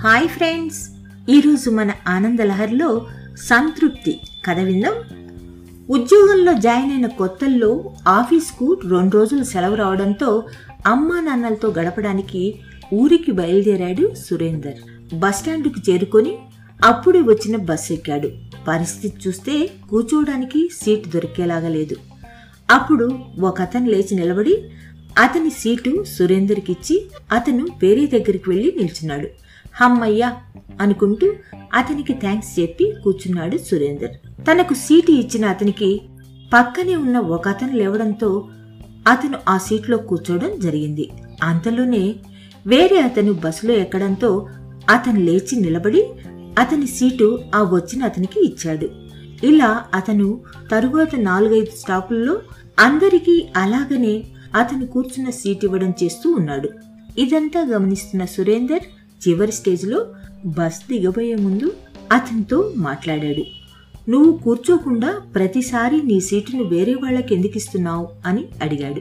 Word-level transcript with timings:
Hi 0.00 0.28
friends. 0.28 0.90
ఈరోజు 1.28 1.70
మన 1.70 1.90
ఆనందలహరిలో 2.08 3.06
సంతృప్తి 3.36 4.20
కథ 4.44 4.58
విందాం. 4.58 4.92
ఉద్యోగంలో 5.90 6.52
జాయిన్ 6.52 6.92
అయిన 6.92 7.06
కొత్తల్లో 7.06 7.94
ఆఫీస్కు 8.08 8.80
రెండు 8.88 9.16
రోజులు 9.16 9.44
సెలవు 9.44 9.74
రావడంతో 9.74 10.44
అమ్మా 10.86 11.20
నాన్నలతో 11.20 11.68
గడపడానికి 11.68 12.54
ఊరికి 12.94 13.32
బయలుదేరాడు 13.32 14.14
సురేందర్. 14.14 14.74
బస్టాండ్కు 15.14 15.90
చేరుకొని 15.90 16.38
అప్పుడే 16.84 17.20
వచ్చిన 17.20 17.56
బస్ 17.56 17.92
ఎక్కాడు. 17.92 18.30
పరిస్థితి 18.68 19.28
చూస్తే 19.28 19.70
కూర్చోవడానికి 19.90 20.68
సీటు 20.82 21.08
దొరికేలాగా 21.08 21.68
లేదు. 21.68 21.96
అప్పుడు 22.70 23.18
ఒక 23.40 23.60
అతను 23.60 23.86
లేచి 23.86 24.14
నిలబడి 24.14 24.64
అతని 25.18 25.50
సీటు 25.50 26.04
సురేందర్కిచ్చి 26.04 27.06
అతను 27.32 27.66
వేరే 27.82 28.06
దగ్గరికి 28.06 28.50
వెళ్ళి 28.50 28.72
నిల్చున్నాడు. 28.76 29.45
హమ్మయ్యా 29.76 30.36
అనుకుంటూ 30.80 31.32
అతనికి 31.74 32.12
థ్యాంక్స్ 32.12 32.60
చెప్పి 32.60 32.94
కూర్చున్నాడు 33.04 33.56
సురేందర్. 33.56 34.44
తనకు 34.44 34.74
సీటు 34.74 35.12
ఇచ్చిన 35.12 35.44
అతనికి 35.44 36.00
పక్కనే 36.54 36.96
ఉన్న 36.96 37.18
ఒక 37.18 37.48
అతను 37.48 37.72
లేవడంతో 37.76 38.48
అతను 39.08 39.38
ఆ 39.48 39.58
సీట్లో 39.58 39.96
కూర్చోవడం 39.96 40.60
జరిగింది. 40.60 41.10
అంతలోనే 41.42 42.14
వేరే 42.66 43.00
అతను 43.00 43.32
బస్సులో 43.32 43.74
ఎక్కడంతో 43.74 44.48
అతను 44.90 45.20
లేచి 45.20 45.56
నిలబడి 45.60 46.02
అతని 46.58 46.86
సీటు 46.86 47.38
ఆ 47.54 47.62
వచ్చిన 47.62 48.04
అతనికి 48.04 48.46
ఇచ్చాడు. 48.46 48.88
ఇలా 49.46 49.84
అతను 49.94 50.40
తరువాత 50.70 51.08
నాలుగైదు 51.16 51.78
స్టాపుల్లో 51.78 52.40
అందరికీ 52.80 53.48
అలాగనే 53.56 54.24
అతను 54.56 54.86
కూర్చున్న 54.86 55.30
సీట్ 55.30 55.64
ఇవ్వడం 55.64 55.94
చేస్తూ 56.02 56.30
ఉన్నాడు. 56.30 56.68
ఇదంతా 57.18 57.60
గమనిస్తున్న 57.60 58.24
సురేందర్ 58.24 58.80
చివరి 59.28 59.52
స్టేజ్లో 59.52 60.06
బస్ 60.46 60.80
దిగబోయే 60.90 61.34
ముందు 61.34 61.72
అతనితో 62.12 62.72
మాట్లాడాడు. 62.76 63.42
నువ్వు 64.10 64.32
కూర్చోకుండా 64.32 65.20
ప్రతిసారి 65.34 66.02
నీ 66.02 66.20
సీటును 66.20 66.64
వేరే 66.64 66.94
వాళ్ళకి 66.94 67.34
ఎందుకు 67.34 67.56
ఇస్తున్నావు? 67.56 68.08
అని 68.26 68.44
అడిగాడు. 68.62 69.00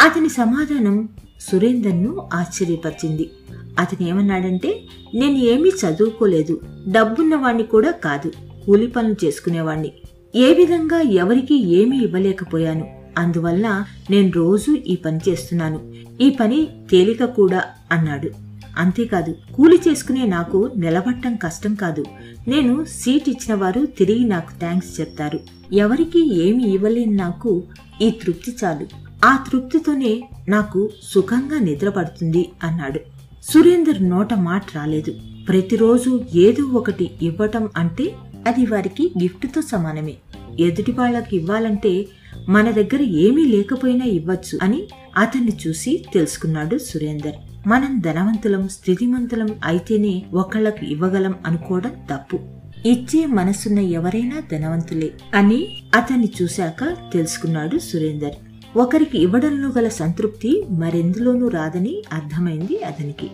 అతని 0.00 0.28
సమాధానం 0.28 1.08
సురేందర్ను 1.40 2.28
ఆశ్చర్యపరిచింది. 2.34 3.30
అతను 3.78 4.08
ఏమన్నాడంటే 4.08 4.82
నేను 5.14 5.36
ఏమీ 5.36 5.68
చదువుకోలేదు. 5.68 6.60
డబ్బున్నవాణ్ణి 6.88 7.62
కూడా 7.62 7.90
కాదు. 7.90 8.32
కూలి 8.66 8.86
పనులు 8.86 9.24
చేసుకునేవాణ్ణి. 9.24 9.92
ఏ 10.36 10.54
విధంగా 10.54 11.00
ఎవరికీ 11.00 11.54
ఏమీ 11.54 11.98
ఇవ్వలేకపోయాను. 11.98 12.88
అందువల్ల 13.18 13.84
నేను 14.10 14.30
రోజు 14.30 14.70
ఈ 14.70 14.96
పని 14.96 15.18
చేస్తున్నాను. 15.28 15.92
ఈ 16.20 16.30
పని 16.30 16.68
తేలిక 16.90 17.24
కూడా 17.24 17.62
అన్నాడు. 17.92 18.43
అంతేకాదు 18.78 19.34
కూలి 19.54 19.78
చేసుకునే 19.88 20.26
నాకు 20.26 20.70
నిలబట్టం 20.76 21.36
కష్టం 21.36 21.74
కాదు. 21.74 22.04
నేను 22.48 22.84
సీట్ 22.84 23.28
ఇచ్చిన 23.28 23.54
వారు 23.54 23.86
తిరిగి 23.86 24.24
నాకు 24.24 24.50
థ్యాంక్స్ 24.58 25.00
చెప్తారు. 25.00 25.40
ఎవరికి 25.72 26.34
ఏమి 26.42 26.70
ఇవ్వలేని 26.70 27.14
నాకు 27.14 27.62
ఈ 28.02 28.10
తృప్తి 28.10 28.56
చాలు. 28.64 28.86
ఆ 29.24 29.44
తృప్తితోనే 29.50 30.28
నాకు 30.48 30.90
సుఖంగా 31.02 31.58
నిద్రపడుతుంది 31.58 32.48
అన్నాడు. 32.62 33.00
సురేందర్ 33.42 34.08
నోట 34.08 34.34
మాట 34.34 34.62
రాలేదు. 34.76 35.14
ప్రతిరోజు 35.48 36.20
ఏదో 36.34 36.62
ఒకటి 36.62 37.10
ఇవ్వటం 37.22 37.68
అంటే 37.76 38.14
అది 38.46 38.66
వారికి 38.66 39.12
గిఫ్ట్తో 39.22 39.62
సమానమే. 39.62 40.14
ఎదుటి 40.60 40.92
వాళ్ళకి 40.92 41.36
ఇవ్వాలంటే 41.36 42.06
మన 42.48 42.70
దగ్గర 42.70 43.02
ఏమీ 43.02 43.44
లేకపోయినా 43.44 44.06
ఇవ్వచ్చు 44.06 44.58
అని 44.62 44.82
అతన్ని 45.16 45.52
చూసి 45.66 46.04
తెలుసుకున్నాడు 46.14 46.78
సురేందర్. 46.78 47.53
మనం 47.66 48.00
ధనవంతులం 48.00 48.68
స్థితిమంతులం 48.68 49.48
అయితేనే 49.64 50.22
ఒకళ్ళకి 50.34 50.86
ఇవ్వగలం 50.86 51.34
అనుకోవడం 51.46 51.90
తప్పు. 52.12 52.38
ఇచ్చే 52.86 53.26
మనసున్న 53.26 53.78
ఎవరైనా 53.78 54.42
ధనవంతులే 54.52 55.10
అని 55.34 55.82
అతన్ని 55.94 56.32
చూశాక 56.42 56.96
తెలుసుకున్నాడు 57.12 57.78
సురేందర్. 57.78 58.34
ఒకరికి 58.78 59.18
ఇవ్వడంలో 59.18 59.68
గల 59.68 59.88
సంతృప్తి 59.88 60.64
మరెందులోనూ 60.70 61.48
రాదని 61.48 62.02
అర్థమైంది 62.12 62.82
అతనికి. 62.82 63.30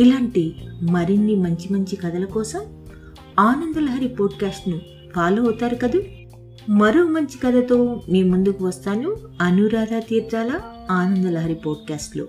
ఇలాంటి 0.00 0.54
మరిన్ని 0.82 1.36
మంచి 1.36 1.72
మంచి 1.72 1.96
కథల 1.96 2.24
కోసం 2.24 2.60
ఆనందలహరి 3.38 4.08
పోడ్కాస్ట్ను 4.08 4.80
ఫాలో 5.16 5.42
అవుతారు 5.42 5.74
కదూ? 5.74 6.02
మరో 6.68 7.06
మంచి 7.06 7.38
కథతో 7.38 8.02
మీ 8.08 8.22
ముందుకు 8.22 8.66
వస్తాను. 8.66 9.16
అనురాధ 9.40 10.02
తీర్థాల 10.08 10.60
ఆనందలహరి 10.90 11.54
పోడ్కాస్ట్లో. 11.54 12.26